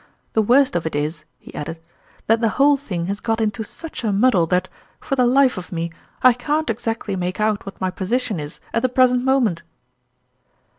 The 0.33 0.41
worst 0.41 0.75
of 0.75 0.87
it 0.87 0.95
is," 0.95 1.25
he 1.37 1.53
added," 1.53 1.79
that 2.25 2.41
the 2.41 2.49
whole 2.57 2.75
thing 2.75 3.05
has 3.05 3.19
got 3.19 3.39
into 3.39 3.63
such 3.63 4.03
a 4.03 4.11
muddle 4.11 4.47
that, 4.47 4.67
for 4.99 5.15
the 5.15 5.27
life 5.27 5.59
of 5.59 5.71
me, 5.71 5.91
I 6.23 6.33
can't 6.33 6.71
exactly 6.71 7.15
make 7.15 7.39
out 7.39 7.67
what 7.67 7.79
my 7.79 7.91
position 7.91 8.39
is 8.39 8.59
at 8.73 8.81
the 8.81 8.89
present 8.89 9.23
moment 9.23 9.61